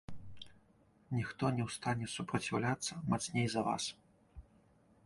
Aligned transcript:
Ніхто 1.17 1.43
не 1.57 1.63
ў 1.67 1.69
стане 1.77 2.05
супраціўляцца 2.15 2.93
мацней 3.13 3.47
за 3.57 3.61
вас. 3.71 3.83